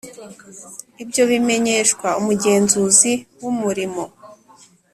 [1.03, 3.11] Ibyo bimenyeshwa umugenzuzi
[3.41, 4.03] w umurimo